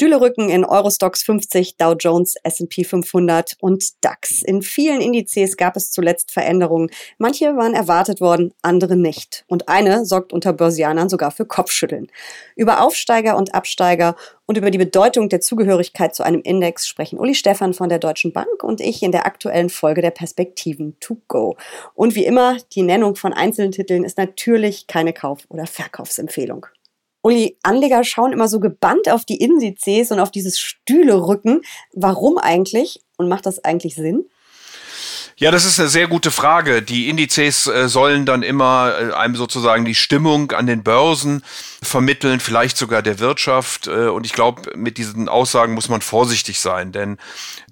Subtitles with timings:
[0.00, 4.40] Stühle rücken in Eurostox 50, Dow Jones, S&P 500 und DAX.
[4.40, 6.88] In vielen Indizes gab es zuletzt Veränderungen.
[7.18, 9.44] Manche waren erwartet worden, andere nicht.
[9.46, 12.06] Und eine sorgt unter Börsianern sogar für Kopfschütteln.
[12.56, 14.16] Über Aufsteiger und Absteiger
[14.46, 18.32] und über die Bedeutung der Zugehörigkeit zu einem Index sprechen Uli Stefan von der Deutschen
[18.32, 21.58] Bank und ich in der aktuellen Folge der Perspektiven to go.
[21.92, 26.64] Und wie immer, die Nennung von einzelnen Titeln ist natürlich keine Kauf- oder Verkaufsempfehlung.
[27.22, 31.62] Uli, Anleger schauen immer so gebannt auf die Indizes und auf dieses Stühlerücken.
[31.92, 33.00] Warum eigentlich?
[33.18, 34.24] Und macht das eigentlich Sinn?
[35.36, 36.82] Ja, das ist eine sehr gute Frage.
[36.82, 41.42] Die Indizes äh, sollen dann immer äh, einem sozusagen die Stimmung an den Börsen
[41.82, 43.86] vermitteln, vielleicht sogar der Wirtschaft.
[43.86, 47.16] Äh, und ich glaube, mit diesen Aussagen muss man vorsichtig sein, denn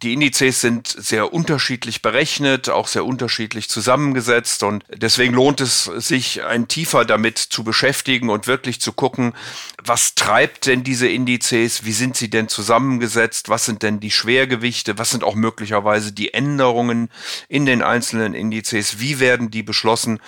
[0.03, 4.63] die Indizes sind sehr unterschiedlich berechnet, auch sehr unterschiedlich zusammengesetzt.
[4.63, 9.35] Und deswegen lohnt es sich, ein tiefer damit zu beschäftigen und wirklich zu gucken,
[9.83, 11.85] was treibt denn diese Indizes?
[11.85, 13.49] Wie sind sie denn zusammengesetzt?
[13.49, 14.99] Was sind denn die Schwergewichte?
[14.99, 17.11] Was sind auch möglicherweise die Änderungen
[17.49, 20.21] in den einzelnen Indizes, wie werden die beschlossen.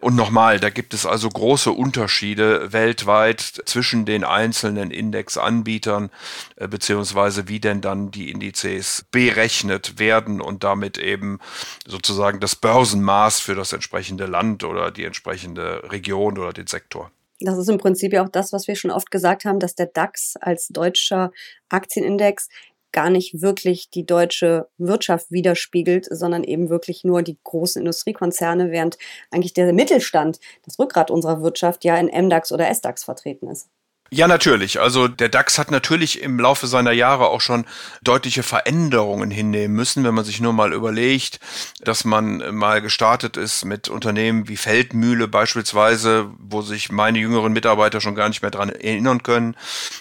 [0.00, 6.10] Und nochmal, da gibt es also große Unterschiede weltweit zwischen den einzelnen Indexanbietern,
[6.56, 11.38] äh, beziehungsweise wie denn dann die Indizes berechnet werden und damit eben
[11.86, 17.10] sozusagen das Börsenmaß für das entsprechende Land oder die entsprechende Region oder den Sektor.
[17.40, 19.86] Das ist im Prinzip ja auch das, was wir schon oft gesagt haben, dass der
[19.86, 21.30] DAX als deutscher
[21.68, 22.48] Aktienindex
[22.92, 28.98] gar nicht wirklich die deutsche Wirtschaft widerspiegelt, sondern eben wirklich nur die großen Industriekonzerne, während
[29.30, 33.68] eigentlich der Mittelstand, das Rückgrat unserer Wirtschaft, ja in MDAX oder SDAX vertreten ist.
[34.10, 34.80] Ja, natürlich.
[34.80, 37.66] Also der DAX hat natürlich im Laufe seiner Jahre auch schon
[38.02, 41.40] deutliche Veränderungen hinnehmen müssen, wenn man sich nur mal überlegt,
[41.82, 48.00] dass man mal gestartet ist mit Unternehmen wie Feldmühle beispielsweise, wo sich meine jüngeren Mitarbeiter
[48.00, 49.54] schon gar nicht mehr dran erinnern können.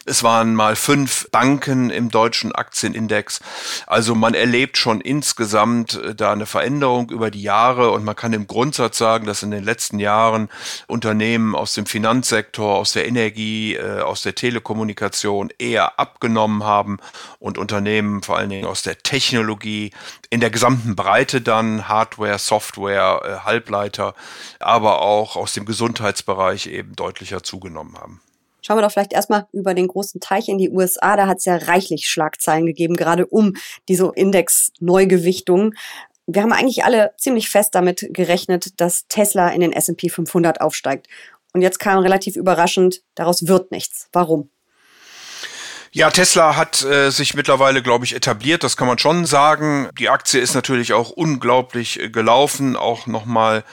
[0.05, 3.41] Es waren mal fünf Banken im deutschen Aktienindex.
[3.87, 8.31] Also man erlebt schon insgesamt äh, da eine Veränderung über die Jahre und man kann
[8.31, 10.47] im Grundsatz sagen, dass in den letzten Jahren
[10.87, 16.97] Unternehmen aus dem Finanzsektor, aus der Energie, äh, aus der Telekommunikation eher abgenommen haben
[17.39, 19.91] und Unternehmen vor allen Dingen aus der Technologie
[20.29, 24.13] in der gesamten Breite dann Hardware, Software, äh, Halbleiter,
[24.59, 28.21] aber auch aus dem Gesundheitsbereich eben deutlicher zugenommen haben.
[28.61, 31.15] Schauen wir doch vielleicht erstmal über den großen Teich in die USA.
[31.15, 33.53] Da hat es ja reichlich Schlagzeilen gegeben, gerade um
[33.87, 35.73] diese Index-Neugewichtung.
[36.25, 41.07] Wir haben eigentlich alle ziemlich fest damit gerechnet, dass Tesla in den S&P 500 aufsteigt.
[41.57, 44.09] Und jetzt kam relativ überraschend, daraus wird nichts.
[44.13, 44.51] Warum?
[45.91, 49.89] Ja, Tesla hat äh, sich mittlerweile, glaube ich, etabliert, das kann man schon sagen.
[49.97, 53.63] Die Aktie ist natürlich auch unglaublich äh, gelaufen, auch nochmal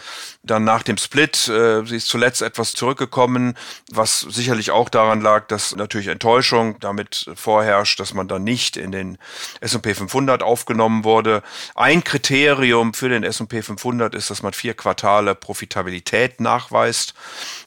[0.44, 1.48] dann nach dem Split.
[1.48, 3.54] Äh, sie ist zuletzt etwas zurückgekommen,
[3.90, 8.92] was sicherlich auch daran lag, dass natürlich Enttäuschung damit vorherrscht, dass man dann nicht in
[8.92, 9.18] den
[9.60, 11.42] S&P 500 aufgenommen wurde.
[11.74, 17.14] Ein Kriterium für den S&P 500 ist, dass man vier Quartale Profitabilität nachweist.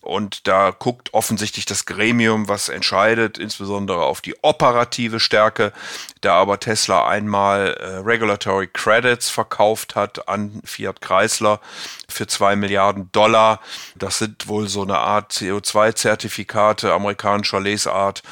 [0.02, 5.74] Und da guckt offensichtlich das Gremium, was entscheidet, insbesondere auf die operative Stärke.
[6.22, 11.60] Da aber Tesla einmal äh, Regulatory Credits verkauft hat an Fiat Chrysler
[12.08, 13.62] für zwei Milliarden Dollar.
[13.96, 18.24] Das sind wohl so eine Art CO2-Zertifikate amerikanischer Lesart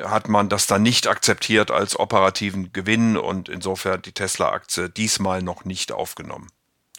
[0.00, 5.64] hat man das dann nicht akzeptiert als operativen Gewinn und insofern die Tesla-Aktie diesmal noch
[5.64, 6.48] nicht aufgenommen.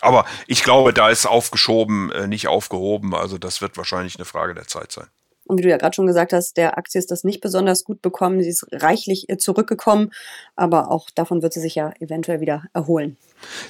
[0.01, 3.13] Aber ich glaube, da ist aufgeschoben, äh, nicht aufgehoben.
[3.13, 5.07] Also das wird wahrscheinlich eine Frage der Zeit sein.
[5.49, 8.03] Und wie du ja gerade schon gesagt hast, der Aktie ist das nicht besonders gut
[8.03, 8.39] bekommen.
[8.43, 10.11] Sie ist reichlich äh, zurückgekommen,
[10.55, 13.17] aber auch davon wird sie sich ja eventuell wieder erholen.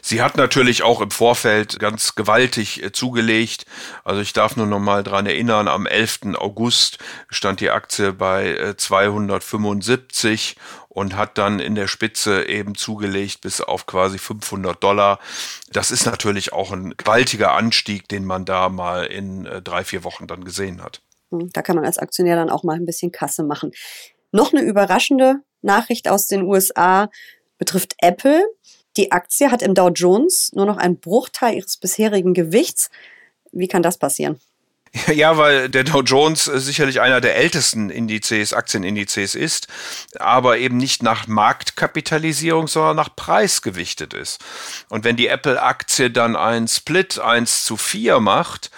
[0.01, 3.65] Sie hat natürlich auch im Vorfeld ganz gewaltig äh, zugelegt.
[4.03, 6.35] Also ich darf nur noch mal dran erinnern, am 11.
[6.35, 6.97] August
[7.29, 13.61] stand die Aktie bei 275 äh, und hat dann in der Spitze eben zugelegt bis
[13.61, 15.17] auf quasi 500 Dollar.
[15.71, 20.27] Das ist natürlich auch ein gewaltiger Anstieg, den man da mal in drei, vier Wochen
[20.27, 20.99] dann gesehen hat.
[21.31, 23.71] Hm, da kann man als Aktionär dann auch mal ein bisschen Kasse machen.
[24.31, 27.09] Noch eine überraschende Nachricht aus den USA
[27.57, 28.43] betrifft Apple.
[28.97, 32.89] Die Aktie hat im Dow Jones nur noch einen Bruchteil ihres bisherigen Gewichts.
[33.51, 34.39] Wie kann das passieren?
[35.13, 39.67] Ja, weil der Dow Jones sicherlich einer der ältesten Indizes, Aktienindizes ist,
[40.17, 44.39] aber eben nicht nach Marktkapitalisierung, sondern nach Preis gewichtet ist.
[44.89, 48.71] Und wenn die Apple-Aktie dann ein Split 1 zu 4 macht,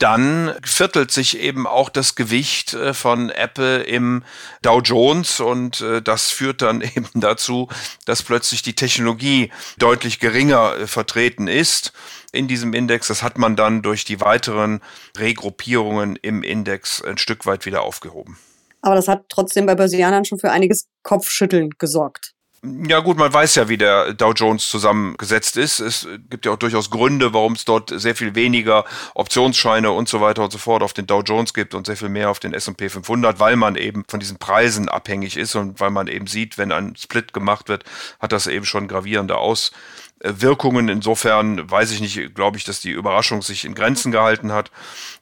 [0.00, 4.24] dann viertelt sich eben auch das Gewicht äh, von Apple im
[4.62, 7.68] Dow Jones und äh, das führt dann eben dazu,
[8.06, 11.92] dass plötzlich die Technologie deutlich geringer äh, vertreten ist
[12.32, 13.08] in diesem Index.
[13.08, 14.80] Das hat man dann durch die weiteren
[15.18, 18.38] Regruppierungen im Index ein Stück weit wieder aufgehoben.
[18.80, 22.32] Aber das hat trotzdem bei Börsianern schon für einiges Kopfschütteln gesorgt.
[22.62, 25.80] Ja gut, man weiß ja, wie der Dow Jones zusammengesetzt ist.
[25.80, 28.84] Es gibt ja auch durchaus Gründe, warum es dort sehr viel weniger
[29.14, 32.10] Optionsscheine und so weiter und so fort auf den Dow Jones gibt und sehr viel
[32.10, 35.90] mehr auf den S&P 500, weil man eben von diesen Preisen abhängig ist und weil
[35.90, 37.84] man eben sieht, wenn ein Split gemacht wird,
[38.18, 39.72] hat das eben schon gravierende Aus
[40.22, 40.88] Wirkungen.
[40.88, 44.70] Insofern weiß ich nicht, glaube ich, dass die Überraschung sich in Grenzen gehalten hat.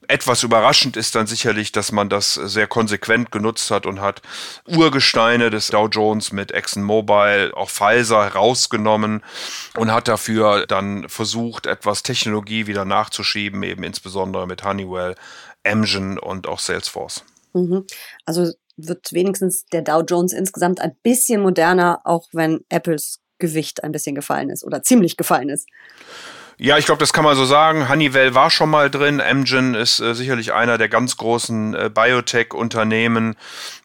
[0.09, 4.23] Etwas überraschend ist dann sicherlich, dass man das sehr konsequent genutzt hat und hat
[4.67, 9.23] Urgesteine des Dow Jones mit ExxonMobil, auch Pfizer herausgenommen
[9.77, 15.15] und hat dafür dann versucht, etwas Technologie wieder nachzuschieben, eben insbesondere mit Honeywell,
[15.65, 17.25] Amgen und auch Salesforce.
[17.53, 17.87] Mhm.
[18.25, 23.93] Also wird wenigstens der Dow Jones insgesamt ein bisschen moderner, auch wenn Apples Gewicht ein
[23.93, 25.69] bisschen gefallen ist oder ziemlich gefallen ist.
[26.61, 27.89] Ja, ich glaube, das kann man so sagen.
[27.89, 29.21] Honeywell war schon mal drin.
[29.21, 33.37] Amgen ist äh, sicherlich einer der ganz großen äh, Biotech-Unternehmen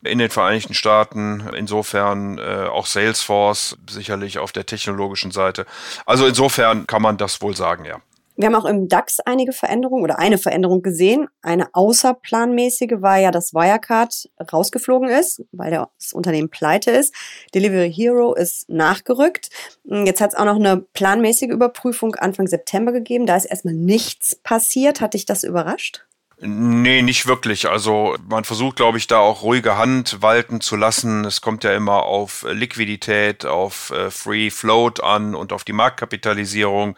[0.03, 1.43] in den Vereinigten Staaten.
[1.55, 5.67] Insofern äh, auch Salesforce sicherlich auf der technologischen Seite.
[6.07, 7.99] Also insofern kann man das wohl sagen, ja.
[8.35, 11.27] Wir haben auch im DAX einige Veränderungen oder eine Veränderung gesehen.
[11.41, 17.13] Eine außerplanmäßige war ja, dass Wirecard rausgeflogen ist, weil das Unternehmen pleite ist.
[17.53, 19.49] Delivery Hero ist nachgerückt.
[19.83, 23.25] Jetzt hat es auch noch eine planmäßige Überprüfung Anfang September gegeben.
[23.25, 24.99] Da ist erstmal nichts passiert.
[24.99, 26.05] Hat dich das überrascht?
[26.45, 27.69] Nee, nicht wirklich.
[27.69, 31.23] Also man versucht, glaube ich, da auch ruhige Hand walten zu lassen.
[31.23, 36.97] Es kommt ja immer auf Liquidität, auf äh, Free Float an und auf die Marktkapitalisierung.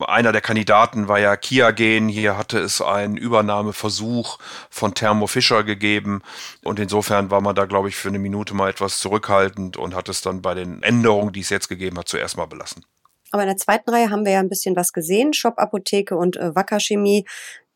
[0.00, 2.08] Einer der Kandidaten war ja Kiagen.
[2.08, 4.38] Hier hatte es einen Übernahmeversuch
[4.68, 6.20] von Thermo Fisher gegeben.
[6.64, 10.08] Und insofern war man da, glaube ich, für eine Minute mal etwas zurückhaltend und hat
[10.08, 12.84] es dann bei den Änderungen, die es jetzt gegeben hat, zuerst mal belassen.
[13.32, 15.32] Aber in der zweiten Reihe haben wir ja ein bisschen was gesehen.
[15.32, 17.24] Shop Apotheke und äh, Wacker Chemie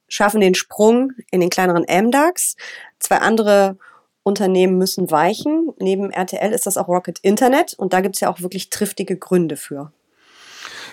[0.08, 2.56] schaffen den Sprung in den kleineren MDAX.
[2.98, 3.76] Zwei andere
[4.22, 5.72] Unternehmen müssen weichen.
[5.78, 9.16] Neben RTL ist das auch Rocket Internet und da gibt es ja auch wirklich triftige
[9.16, 9.92] Gründe für.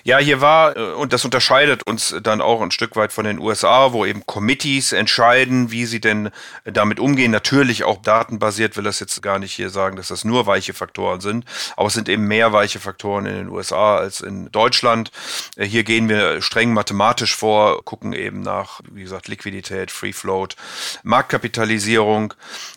[0.06, 3.40] Ja, hier war, äh, und das unterscheidet uns dann auch ein Stück weit von den
[3.40, 6.30] USA, wo eben Committees entscheiden, wie sie denn
[6.66, 7.32] damit umgehen.
[7.32, 11.22] Natürlich auch datenbasiert, will das jetzt gar nicht hier sagen, dass das nur weiche Faktoren
[11.22, 11.46] sind,
[11.78, 15.10] aber es sind eben mehr weiche Faktoren in den USA als in Deutschland.
[15.56, 20.58] Äh, hier gehen wir streng mathematisch vor, gucken eben nach, wie gesagt, Liquidität, Free Float,
[21.04, 22.34] Marktkapitalisierung.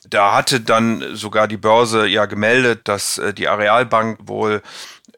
[0.09, 4.63] Da hatte dann sogar die Börse ja gemeldet, dass äh, die Arealbank wohl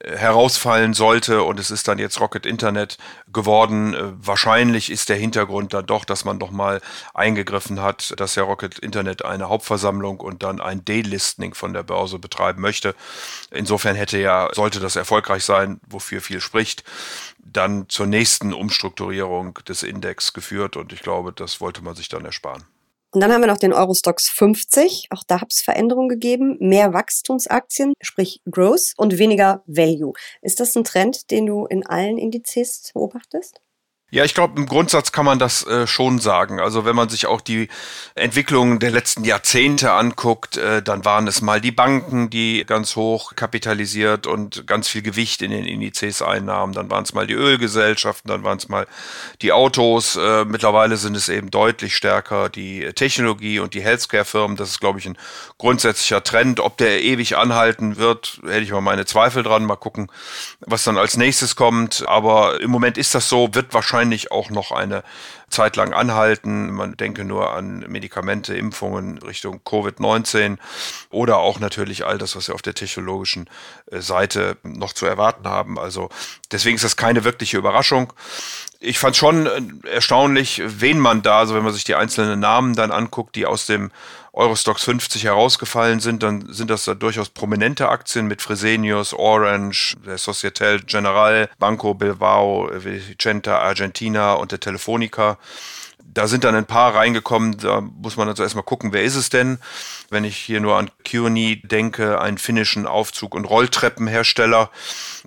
[0.04, 2.98] herausfallen sollte und es ist dann jetzt Rocket Internet
[3.32, 3.94] geworden.
[3.94, 6.80] Äh, wahrscheinlich ist der Hintergrund dann doch, dass man doch mal
[7.14, 12.18] eingegriffen hat, dass ja Rocket Internet eine Hauptversammlung und dann ein Delisting von der Börse
[12.18, 12.94] betreiben möchte.
[13.50, 16.84] Insofern hätte ja, sollte das erfolgreich sein, wofür viel spricht,
[17.38, 22.24] dann zur nächsten Umstrukturierung des Index geführt und ich glaube, das wollte man sich dann
[22.24, 22.64] ersparen.
[23.10, 25.08] Und dann haben wir noch den Eurostox 50.
[25.10, 26.56] Auch da hat es Veränderungen gegeben.
[26.60, 30.12] Mehr Wachstumsaktien, sprich Growth und weniger Value.
[30.42, 33.60] Ist das ein Trend, den du in allen Indizes beobachtest?
[34.10, 36.60] Ja, ich glaube, im Grundsatz kann man das äh, schon sagen.
[36.60, 37.68] Also wenn man sich auch die
[38.14, 43.36] Entwicklung der letzten Jahrzehnte anguckt, äh, dann waren es mal die Banken, die ganz hoch
[43.36, 46.72] kapitalisiert und ganz viel Gewicht in den Indizes einnahmen.
[46.72, 48.86] Dann waren es mal die Ölgesellschaften, dann waren es mal
[49.42, 50.16] die Autos.
[50.16, 54.56] Äh, mittlerweile sind es eben deutlich stärker die Technologie und die Healthcare-Firmen.
[54.56, 55.18] Das ist, glaube ich, ein
[55.58, 56.60] grundsätzlicher Trend.
[56.60, 59.66] Ob der ewig anhalten wird, hätte ich mal meine Zweifel dran.
[59.66, 60.10] Mal gucken,
[60.60, 62.08] was dann als nächstes kommt.
[62.08, 65.02] Aber im Moment ist das so, wird wahrscheinlich wahrscheinlich auch noch eine
[65.50, 66.70] Zeit lang anhalten.
[66.70, 70.58] Man denke nur an Medikamente, Impfungen Richtung Covid-19
[71.10, 73.50] oder auch natürlich all das, was wir auf der technologischen
[73.90, 75.80] äh, Seite noch zu erwarten haben.
[75.80, 76.10] Also
[76.52, 78.12] deswegen ist das keine wirkliche Überraschung.
[78.78, 82.76] Ich fand schon äh, erstaunlich, wen man da, also wenn man sich die einzelnen Namen
[82.76, 83.90] dann anguckt, die aus dem
[84.38, 90.16] Eurostox 50 herausgefallen sind, dann sind das da durchaus prominente Aktien mit Fresenius, Orange, der
[90.16, 95.38] Societel General, Banco Bilbao, Vicenta Argentina und der Telefonica.
[96.04, 99.28] Da sind dann ein paar reingekommen, da muss man also erstmal gucken, wer ist es
[99.28, 99.58] denn?
[100.08, 104.70] Wenn ich hier nur an Kearney denke, einen finnischen Aufzug- und Rolltreppenhersteller,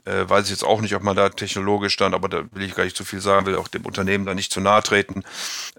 [0.06, 2.76] äh, weiß ich jetzt auch nicht, ob man da technologisch dann, aber da will ich
[2.76, 5.24] gar nicht zu viel sagen, will auch dem Unternehmen da nicht zu nahe treten.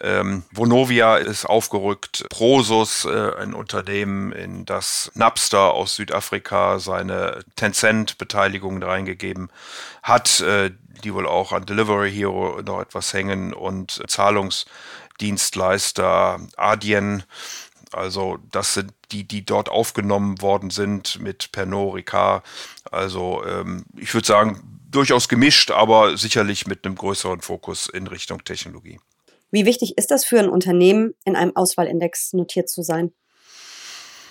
[0.00, 8.82] Ähm, Vonovia ist aufgerückt, Prosus, äh, ein Unternehmen, in das Napster aus Südafrika seine Tencent-Beteiligung
[8.82, 9.50] reingegeben
[10.02, 10.70] hat, äh,
[11.04, 14.66] die wohl auch an Delivery Hero noch etwas hängen und Zahlungs
[15.20, 17.22] Dienstleister, Adyen,
[17.94, 22.44] also das sind die, die dort aufgenommen worden sind mit Pernod Ricard.
[22.90, 28.44] Also ähm, ich würde sagen, durchaus gemischt, aber sicherlich mit einem größeren Fokus in Richtung
[28.44, 29.00] Technologie.
[29.50, 33.12] Wie wichtig ist das für ein Unternehmen, in einem Auswahlindex notiert zu sein?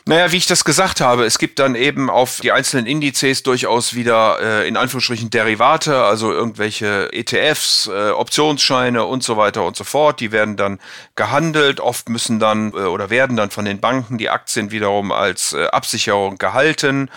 [0.05, 3.93] Naja, wie ich das gesagt habe, es gibt dann eben auf die einzelnen Indizes durchaus
[3.93, 9.83] wieder äh, in Anführungsstrichen Derivate, also irgendwelche ETFs, äh, Optionsscheine und so weiter und so
[9.83, 10.19] fort.
[10.19, 10.79] Die werden dann
[11.15, 11.79] gehandelt.
[11.79, 15.67] Oft müssen dann äh, oder werden dann von den Banken die Aktien wiederum als äh,
[15.67, 17.11] Absicherung gehalten.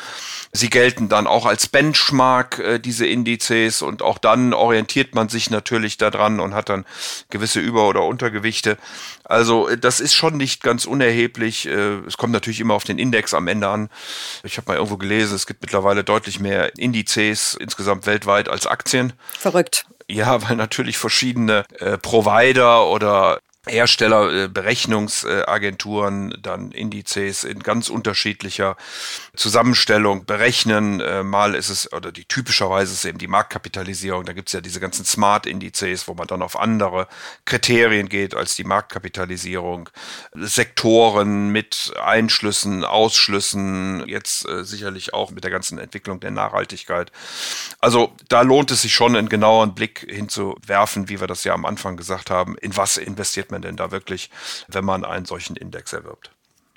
[0.57, 5.51] Sie gelten dann auch als Benchmark, äh, diese Indizes, und auch dann orientiert man sich
[5.51, 6.85] natürlich daran und hat dann
[7.29, 8.79] gewisse Über- oder Untergewichte.
[9.25, 11.67] Also äh, das ist schon nicht ganz unerheblich.
[11.67, 13.89] Äh, es kommt natürlich immer auf den Index am Ende an.
[14.43, 19.13] Ich habe mal irgendwo gelesen, es gibt mittlerweile deutlich mehr Indizes insgesamt weltweit als Aktien.
[19.39, 19.87] Verrückt.
[20.09, 28.77] Ja, weil natürlich verschiedene äh, Provider oder Hersteller, äh, Berechnungsagenturen, dann Indizes in ganz unterschiedlicher
[29.35, 31.01] Zusammenstellung berechnen.
[31.01, 34.25] Äh, mal ist es, oder die typischerweise ist eben die Marktkapitalisierung.
[34.25, 37.09] Da gibt es ja diese ganzen Smart-Indizes, wo man dann auf andere
[37.47, 39.89] Kriterien geht als die Marktkapitalisierung.
[40.35, 47.13] Sektoren mit Einschlüssen, Ausschlüssen, jetzt äh, sicherlich auch mit der ganzen Entwicklung der Nachhaltigkeit.
[47.81, 51.65] Also da lohnt es sich schon, einen genaueren Blick hinzuwerfen, wie wir das ja am
[51.65, 54.31] Anfang gesagt haben, in was investiert man man denn da wirklich,
[54.69, 56.31] wenn man einen solchen Index erwirbt?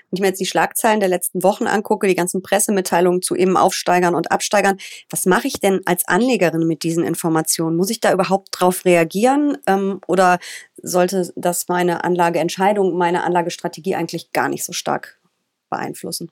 [0.09, 3.57] Wenn ich mir jetzt die Schlagzeilen der letzten Wochen angucke, die ganzen Pressemitteilungen zu eben
[3.57, 4.77] Aufsteigern und Absteigern,
[5.09, 7.75] was mache ich denn als Anlegerin mit diesen Informationen?
[7.75, 10.39] Muss ich da überhaupt drauf reagieren ähm, oder
[10.81, 15.19] sollte das meine Anlageentscheidung, meine Anlagestrategie eigentlich gar nicht so stark
[15.69, 16.29] beeinflussen?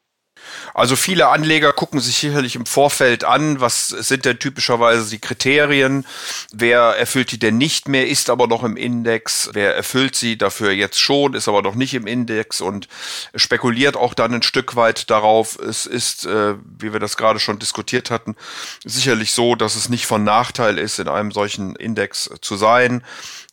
[0.73, 6.05] Also viele Anleger gucken sich sicherlich im Vorfeld an, was sind denn typischerweise die Kriterien,
[6.53, 10.71] wer erfüllt die denn nicht mehr, ist aber noch im Index, wer erfüllt sie dafür
[10.71, 12.87] jetzt schon, ist aber noch nicht im Index und
[13.35, 15.57] spekuliert auch dann ein Stück weit darauf.
[15.57, 18.35] Es ist, äh, wie wir das gerade schon diskutiert hatten,
[18.83, 23.03] sicherlich so, dass es nicht von Nachteil ist, in einem solchen Index zu sein,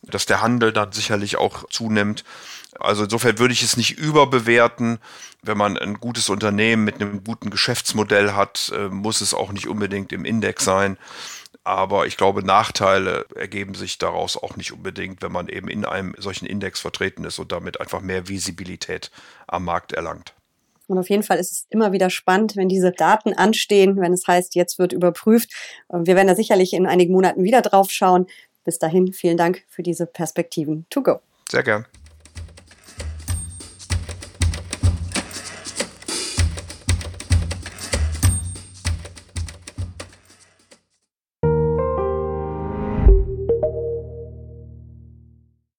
[0.03, 2.23] dass der Handel dann sicherlich auch zunimmt.
[2.79, 4.99] Also insofern würde ich es nicht überbewerten.
[5.41, 9.67] Wenn man ein gutes Unternehmen mit einem guten Geschäftsmodell hat, äh, muss es auch nicht
[9.67, 10.97] unbedingt im Index sein.
[11.63, 16.13] Aber ich glaube, Nachteile ergeben sich daraus auch nicht unbedingt, wenn man eben in einem
[16.17, 19.11] solchen Index vertreten ist und damit einfach mehr Visibilität
[19.47, 20.33] am Markt erlangt.
[20.87, 24.27] Und auf jeden Fall ist es immer wieder spannend, wenn diese Daten anstehen, wenn es
[24.27, 25.53] heißt, jetzt wird überprüft.
[25.89, 28.27] Wir werden da sicherlich in einigen Monaten wieder drauf schauen.
[28.65, 30.85] Bis dahin, vielen Dank für diese Perspektiven.
[30.89, 31.21] To go.
[31.49, 31.85] Sehr gern.